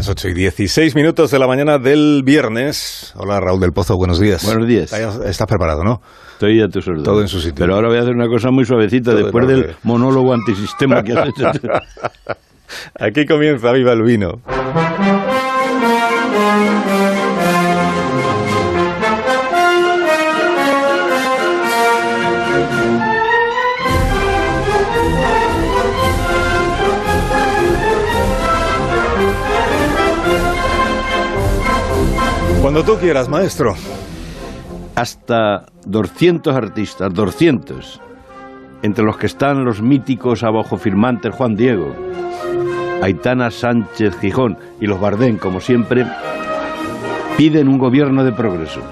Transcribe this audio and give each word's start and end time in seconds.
Las 0.00 0.08
8 0.08 0.28
y 0.28 0.32
16 0.32 0.94
minutos 0.96 1.30
de 1.30 1.38
la 1.38 1.46
mañana 1.46 1.76
del 1.76 2.22
viernes. 2.24 3.12
Hola 3.16 3.38
Raúl 3.38 3.60
del 3.60 3.72
Pozo, 3.72 3.98
buenos 3.98 4.18
días. 4.18 4.42
Buenos 4.46 4.66
días. 4.66 4.94
Estás 4.94 5.46
preparado, 5.46 5.84
¿no? 5.84 6.00
Estoy 6.32 6.58
a 6.62 6.68
tu 6.68 6.78
orden. 6.78 7.02
Todo 7.02 7.20
en 7.20 7.28
su 7.28 7.38
sitio. 7.38 7.56
Pero 7.56 7.74
ahora 7.74 7.88
voy 7.88 7.98
a 7.98 8.00
hacer 8.00 8.14
una 8.14 8.26
cosa 8.26 8.50
muy 8.50 8.64
suavecita 8.64 9.10
Todo 9.10 9.24
después 9.24 9.46
del 9.46 9.76
monólogo 9.82 10.32
antisistema 10.32 11.02
que 11.02 11.12
has 11.12 11.28
hecho. 11.28 11.50
Aquí 12.98 13.26
comienza 13.26 13.72
Viva 13.72 13.92
el 13.92 14.02
Vino. 14.02 14.40
Cuando 32.72 32.92
tú 32.92 33.00
quieras, 33.00 33.28
maestro. 33.28 33.74
Hasta 34.94 35.66
200 35.86 36.54
artistas, 36.54 37.12
200. 37.12 38.00
Entre 38.82 39.04
los 39.04 39.16
que 39.16 39.26
están 39.26 39.64
los 39.64 39.82
míticos 39.82 40.44
abajo 40.44 40.76
firmantes 40.76 41.34
Juan 41.34 41.56
Diego, 41.56 41.96
Aitana 43.02 43.50
Sánchez 43.50 44.16
Gijón 44.20 44.56
y 44.80 44.86
los 44.86 45.00
Bardén, 45.00 45.36
como 45.36 45.60
siempre, 45.60 46.06
piden 47.36 47.66
un 47.66 47.78
gobierno 47.78 48.22
de 48.22 48.30
progreso. 48.30 48.82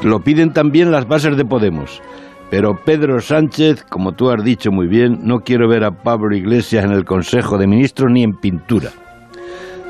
Lo 0.00 0.20
piden 0.20 0.54
también 0.54 0.90
las 0.90 1.06
bases 1.06 1.36
de 1.36 1.44
Podemos. 1.44 2.00
Pero 2.48 2.82
Pedro 2.82 3.20
Sánchez, 3.20 3.84
como 3.90 4.12
tú 4.12 4.30
has 4.30 4.42
dicho 4.42 4.72
muy 4.72 4.86
bien, 4.86 5.18
no 5.22 5.40
quiero 5.40 5.68
ver 5.68 5.84
a 5.84 6.02
Pablo 6.02 6.34
Iglesias 6.34 6.86
en 6.86 6.92
el 6.92 7.04
Consejo 7.04 7.58
de 7.58 7.66
Ministros 7.66 8.10
ni 8.10 8.22
en 8.22 8.38
pintura. 8.38 8.90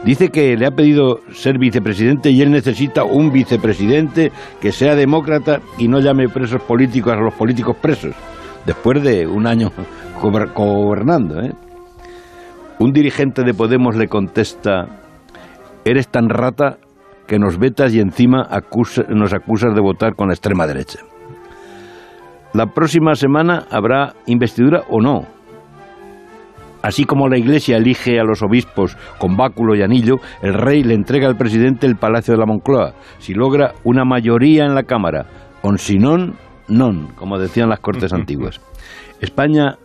Dice 0.04 0.30
que 0.30 0.56
le 0.56 0.66
ha 0.66 0.70
pedido 0.70 1.20
ser 1.32 1.58
vicepresidente 1.58 2.30
y 2.30 2.40
él 2.40 2.50
necesita 2.50 3.04
un 3.04 3.30
vicepresidente 3.30 4.32
que 4.60 4.72
sea 4.72 4.94
demócrata 4.94 5.60
y 5.76 5.88
no 5.88 6.00
llame 6.00 6.28
presos 6.28 6.62
políticos 6.62 7.12
a 7.12 7.20
los 7.20 7.34
políticos 7.34 7.76
presos, 7.80 8.14
después 8.64 9.02
de 9.02 9.26
un 9.26 9.46
año 9.46 9.70
gober- 10.22 10.54
gobernando. 10.54 11.42
¿eh? 11.42 11.52
Un 12.78 12.92
dirigente 12.92 13.42
de 13.44 13.52
Podemos 13.52 13.94
le 13.94 14.08
contesta, 14.08 14.86
eres 15.84 16.08
tan 16.08 16.30
rata 16.30 16.78
que 17.26 17.38
nos 17.38 17.58
vetas 17.58 17.92
y 17.94 18.00
encima 18.00 18.48
nos 19.10 19.34
acusas 19.34 19.74
de 19.74 19.80
votar 19.82 20.14
con 20.16 20.28
la 20.28 20.34
extrema 20.34 20.66
derecha. 20.66 21.00
La 22.54 22.66
próxima 22.66 23.14
semana 23.14 23.66
habrá 23.70 24.14
investidura 24.26 24.82
o 24.88 25.00
no, 25.02 25.26
Así 26.82 27.04
como 27.04 27.28
la 27.28 27.38
Iglesia 27.38 27.76
elige 27.76 28.18
a 28.18 28.24
los 28.24 28.42
obispos 28.42 28.96
con 29.18 29.36
báculo 29.36 29.74
y 29.74 29.82
anillo, 29.82 30.16
el 30.42 30.54
rey 30.54 30.82
le 30.82 30.94
entrega 30.94 31.28
al 31.28 31.36
presidente 31.36 31.86
el 31.86 31.96
Palacio 31.96 32.32
de 32.32 32.40
la 32.40 32.46
Moncloa, 32.46 32.94
si 33.18 33.34
logra 33.34 33.72
una 33.84 34.04
mayoría 34.04 34.64
en 34.64 34.74
la 34.74 34.84
Cámara, 34.84 35.26
on 35.62 35.76
si 35.76 35.98
non, 35.98 36.36
non, 36.68 37.08
como 37.16 37.38
decían 37.38 37.68
las 37.68 37.80
cortes 37.80 38.12
antiguas. 38.14 38.60
España 39.20 39.76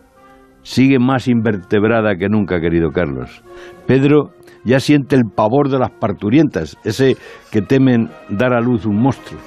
sigue 0.62 0.98
más 0.98 1.28
invertebrada 1.28 2.16
que 2.16 2.28
nunca, 2.28 2.60
querido 2.60 2.90
Carlos. 2.90 3.42
Pedro 3.86 4.30
ya 4.64 4.80
siente 4.80 5.14
el 5.14 5.24
pavor 5.24 5.68
de 5.68 5.78
las 5.78 5.90
parturientas, 5.90 6.76
ese 6.82 7.16
que 7.52 7.62
temen 7.62 8.10
dar 8.30 8.52
a 8.52 8.60
luz 8.60 8.84
un 8.84 9.00
monstruo. 9.00 9.38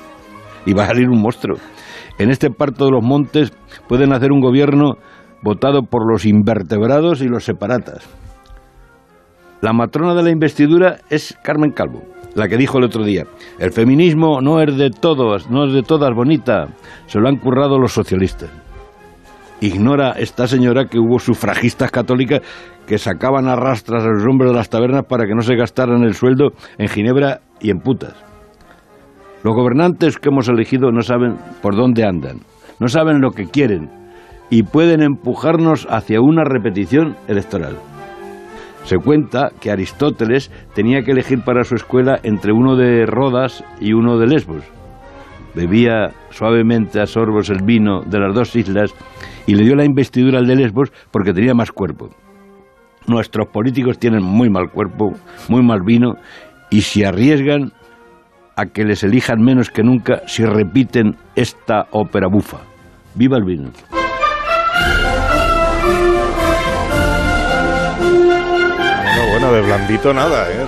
Y 0.66 0.74
va 0.74 0.84
a 0.84 0.88
salir 0.88 1.10
un 1.10 1.22
monstruo. 1.22 1.58
En 2.20 2.30
este 2.30 2.50
parto 2.50 2.86
de 2.86 2.92
los 2.92 3.04
montes 3.04 3.52
pueden 3.88 4.14
hacer 4.14 4.32
un 4.32 4.40
gobierno 4.40 4.96
votado 5.42 5.84
por 5.84 6.10
los 6.10 6.26
invertebrados 6.26 7.22
y 7.22 7.28
los 7.28 7.44
separatas. 7.44 8.08
La 9.62 9.74
matrona 9.74 10.14
de 10.14 10.24
la 10.24 10.32
investidura 10.32 10.98
es 11.10 11.38
Carmen 11.44 11.72
Calvo, 11.72 12.04
la 12.34 12.48
que 12.48 12.58
dijo 12.58 12.78
el 12.78 12.86
otro 12.86 13.04
día, 13.04 13.26
el 13.60 13.72
feminismo 13.72 14.40
no 14.42 14.62
es 14.62 14.78
de 14.78 14.90
todos, 14.90 15.50
no 15.50 15.66
es 15.66 15.74
de 15.74 15.84
todas 15.84 16.14
bonita, 16.16 16.68
se 17.08 17.20
lo 17.20 17.28
han 17.28 17.38
currado 17.38 17.78
los 17.78 17.92
socialistas. 17.92 18.50
Ignora 19.62 20.12
esta 20.12 20.48
señora 20.48 20.86
que 20.86 20.98
hubo 20.98 21.20
sufragistas 21.20 21.92
católicas 21.92 22.40
que 22.88 22.98
sacaban 22.98 23.50
a 23.50 23.58
rastras 23.58 24.06
a 24.06 24.08
los 24.08 24.26
hombres 24.26 24.52
de 24.52 24.58
las 24.58 24.70
tabernas 24.70 25.04
para 25.06 25.26
que 25.26 25.36
no 25.36 25.42
se 25.42 25.56
gastaran 25.56 26.04
el 26.04 26.14
sueldo 26.14 26.52
en 26.78 26.88
Ginebra 26.88 27.42
y 27.60 27.70
en 27.70 27.80
putas. 27.80 28.14
Los 29.44 29.54
gobernantes 29.54 30.18
que 30.18 30.30
hemos 30.30 30.48
elegido 30.48 30.92
no 30.92 31.02
saben 31.02 31.36
por 31.62 31.76
dónde 31.76 32.06
andan, 32.06 32.40
no 32.80 32.88
saben 32.88 33.20
lo 33.20 33.32
que 33.32 33.48
quieren 33.48 33.99
y 34.50 34.64
pueden 34.64 35.02
empujarnos 35.02 35.88
hacia 35.90 36.22
una 36.22 36.44
repetición 36.44 37.16
electoral. 37.28 37.78
Se 38.84 38.98
cuenta 38.98 39.50
que 39.60 39.72
Aristóteles 39.72 40.52
tenía 40.74 41.04
que 41.04 41.12
elegir 41.12 41.44
para 41.44 41.64
su 41.64 41.76
escuela 41.76 42.20
entre 42.24 42.52
uno 42.52 42.76
de 42.76 43.06
Rodas 43.06 43.64
y 43.80 43.94
uno 43.94 44.18
de 44.18 44.28
Lesbos. 44.28 44.64
Bebía 45.54 46.12
suavemente 46.30 47.00
a 47.02 47.06
sorbos 47.06 47.50
el 47.50 47.64
vino 47.64 48.02
de 48.02 48.20
las 48.20 48.34
dos 48.34 48.56
islas 48.56 48.94
y 49.46 49.56
le 49.56 49.64
dio 49.64 49.76
la 49.76 49.86
investidura 49.86 50.40
al 50.40 50.48
de 50.48 50.56
Lesbos 50.56 50.92
porque 51.12 51.34
tenía 51.34 51.54
más 51.54 51.72
cuerpo. 51.72 52.10
Nuestros 53.08 53.48
políticos 53.50 54.00
tienen 54.00 54.24
muy 54.24 54.50
mal 54.50 54.70
cuerpo, 54.72 55.14
muy 55.50 55.64
mal 55.64 55.82
vino 55.84 56.16
y 56.70 56.82
se 56.82 57.06
arriesgan 57.06 57.74
a 58.56 58.66
que 58.68 58.84
les 58.84 59.04
elijan 59.04 59.42
menos 59.42 59.70
que 59.70 59.84
nunca 59.84 60.22
si 60.28 60.46
repiten 60.46 61.16
esta 61.36 61.88
ópera 61.92 62.28
bufa. 62.28 62.60
¡Viva 63.16 63.38
el 63.38 63.44
vino! 63.44 63.70
De 69.90 69.98
blandito 69.98 70.14
nada, 70.14 70.48
¿eh? 70.52 70.66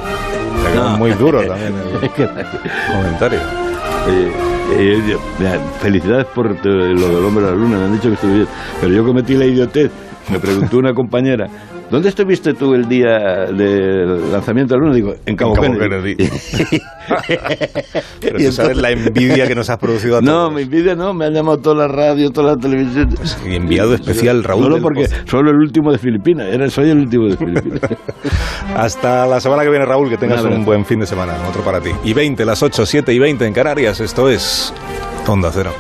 No. 0.75 0.97
muy 0.97 1.11
duro 1.13 1.45
también 1.45 1.73
el 1.75 2.09
comentario. 2.95 3.39
Eh, 4.07 4.31
eh, 4.77 5.17
felicidades 5.79 6.27
por 6.27 6.65
lo 6.65 6.85
del 6.85 7.25
hombre 7.25 7.45
a 7.45 7.49
la 7.49 7.55
luna, 7.55 7.77
me 7.77 7.85
han 7.85 7.93
dicho 7.93 8.07
que 8.09 8.15
estuve 8.15 8.33
bien. 8.33 8.47
Pero 8.79 8.93
yo 8.93 9.03
cometí 9.05 9.35
la 9.35 9.45
idiotez. 9.45 9.91
Me 10.29 10.39
preguntó 10.39 10.77
una 10.77 10.93
compañera, 10.93 11.47
¿dónde 11.91 12.09
estuviste 12.09 12.53
tú 12.55 12.73
el 12.73 12.87
día 12.87 13.45
del 13.55 14.31
lanzamiento 14.31 14.73
de 14.73 14.79
la 14.79 14.85
luna? 14.85 14.95
Digo, 14.95 15.13
en 15.25 15.35
Cabo, 15.35 15.53
Cabo 15.53 15.77
Kennedy. 15.77 16.15
Pero 18.19 18.39
Y 18.39 18.45
tú 18.45 18.51
sabes 18.51 18.77
la 18.77 18.91
envidia 18.91 19.47
que 19.47 19.53
nos 19.55 19.69
has 19.69 19.77
producido 19.77 20.17
a 20.17 20.21
No, 20.21 20.31
todos. 20.31 20.53
mi 20.53 20.61
envidia 20.63 20.95
no, 20.95 21.13
me 21.13 21.25
han 21.25 21.33
llamado 21.33 21.57
toda 21.59 21.87
la 21.87 21.93
radio, 21.93 22.31
toda 22.31 22.55
la 22.55 22.57
televisión. 22.57 23.09
Y 23.45 23.55
enviado 23.55 23.93
especial 23.93 24.43
Raúl 24.43 24.63
Solo 24.63 24.75
del 24.75 24.83
porque 24.83 25.01
Pozo. 25.03 25.15
solo 25.25 25.51
el 25.51 25.57
último 25.57 25.91
de 25.91 25.97
Filipinas, 25.99 26.47
era, 26.51 26.69
soy 26.69 26.89
el 26.89 26.99
último 26.99 27.27
de 27.27 27.37
Filipinas. 27.37 27.81
Hasta 28.75 29.27
la 29.27 29.39
semana 29.39 29.63
que 29.63 29.69
viene, 29.69 29.85
Raúl, 29.85 30.09
que 30.09 30.17
tengas 30.17 30.43
Un 30.43 30.65
buen 30.65 30.85
fin 30.85 30.99
de 30.99 31.05
semana. 31.05 31.33
Otro 31.49 31.61
para 31.63 31.79
ti. 31.81 31.89
Y 32.03 32.13
20, 32.13 32.45
las 32.45 32.63
8, 32.63 32.85
7 32.85 33.13
y 33.13 33.19
20 33.19 33.45
en 33.45 33.53
Canarias. 33.53 33.99
Esto 33.99 34.29
es 34.29 34.73
Onda 35.27 35.49
Cero. 35.53 35.71